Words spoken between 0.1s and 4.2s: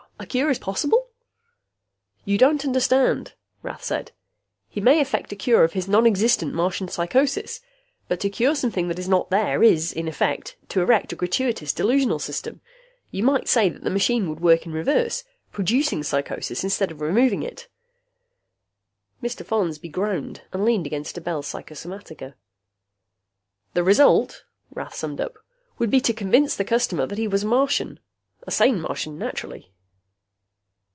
A cure is possible!" "You don't understand," Rath said.